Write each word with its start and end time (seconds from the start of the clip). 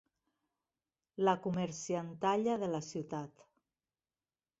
La 1.27 1.35
comerciantalla 1.43 2.57
de 2.65 2.71
la 2.77 2.81
ciutat. 2.87 3.45